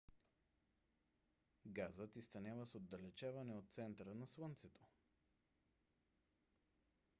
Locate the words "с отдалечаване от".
2.65-3.69